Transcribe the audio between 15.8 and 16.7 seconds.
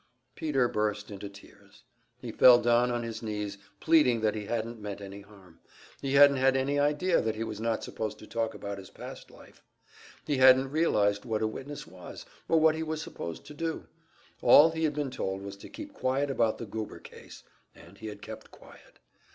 quiet about the